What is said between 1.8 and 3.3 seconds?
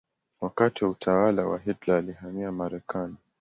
alihamia Marekani.